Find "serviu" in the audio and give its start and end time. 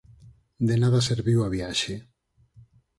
1.09-1.39